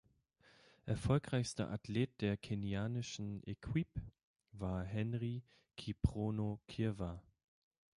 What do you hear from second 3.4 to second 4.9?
Equipe war